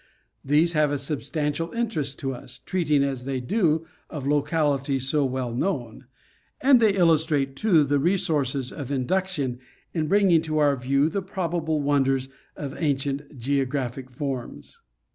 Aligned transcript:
These 0.43 0.71
have 0.71 0.89
a 0.91 0.97
substantial 0.97 1.71
interest 1.73 2.17
to 2.21 2.33
us, 2.33 2.57
treating 2.65 3.03
as 3.03 3.25
they 3.25 3.39
do 3.39 3.85
of 4.09 4.25
localities 4.25 5.07
so 5.07 5.23
well 5.25 5.53
known; 5.53 6.07
and 6.59 6.79
they 6.79 6.95
illustrate, 6.95 7.55
too, 7.55 7.83
the 7.83 7.99
resources 7.99 8.71
of 8.73 8.91
induction 8.91 9.59
in 9.93 10.07
bringing 10.07 10.41
to 10.41 10.57
our 10.57 10.75
view 10.75 11.07
the 11.07 11.21
probable 11.21 11.83
wonders 11.83 12.29
of 12.55 12.75
ancient 12.81 13.37
geographic 13.37 14.09
forms. 14.09 14.81